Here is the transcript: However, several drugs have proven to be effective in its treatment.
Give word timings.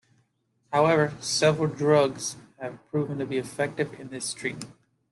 However, 0.73 1.13
several 1.19 1.67
drugs 1.67 2.35
have 2.59 2.79
proven 2.89 3.19
to 3.19 3.25
be 3.27 3.37
effective 3.37 3.93
in 3.99 4.11
its 4.11 4.33
treatment. 4.33 4.73